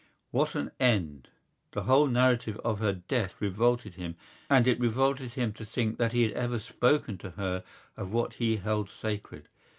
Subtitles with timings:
[0.31, 1.27] What an end!
[1.73, 4.15] The whole narrative of her death revolted him
[4.49, 7.63] and it revolted him to think that he had ever spoken to her
[7.95, 9.47] of what he held sacred.